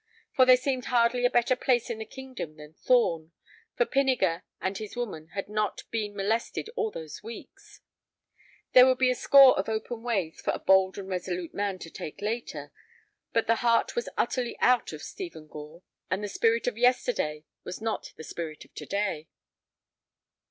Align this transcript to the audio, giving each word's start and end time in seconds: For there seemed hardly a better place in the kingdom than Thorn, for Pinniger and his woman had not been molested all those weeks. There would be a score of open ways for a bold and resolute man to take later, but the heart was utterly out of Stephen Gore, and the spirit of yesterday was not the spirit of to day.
For 0.33 0.45
there 0.47 0.57
seemed 0.57 0.85
hardly 0.85 1.25
a 1.25 1.29
better 1.29 1.55
place 1.55 1.87
in 1.91 1.99
the 1.99 2.05
kingdom 2.07 2.57
than 2.57 2.73
Thorn, 2.73 3.33
for 3.77 3.85
Pinniger 3.85 4.41
and 4.59 4.75
his 4.75 4.95
woman 4.95 5.27
had 5.35 5.47
not 5.47 5.83
been 5.91 6.15
molested 6.15 6.71
all 6.75 6.89
those 6.89 7.21
weeks. 7.21 7.81
There 8.73 8.87
would 8.87 8.97
be 8.97 9.11
a 9.11 9.13
score 9.13 9.55
of 9.59 9.69
open 9.69 10.01
ways 10.01 10.41
for 10.41 10.49
a 10.53 10.57
bold 10.57 10.97
and 10.97 11.07
resolute 11.07 11.53
man 11.53 11.77
to 11.77 11.91
take 11.91 12.19
later, 12.19 12.71
but 13.31 13.45
the 13.45 13.57
heart 13.57 13.95
was 13.95 14.09
utterly 14.17 14.57
out 14.59 14.91
of 14.91 15.03
Stephen 15.03 15.45
Gore, 15.45 15.83
and 16.09 16.23
the 16.23 16.27
spirit 16.27 16.65
of 16.65 16.79
yesterday 16.79 17.45
was 17.63 17.79
not 17.79 18.11
the 18.17 18.23
spirit 18.23 18.65
of 18.65 18.73
to 18.73 18.87
day. 18.87 19.27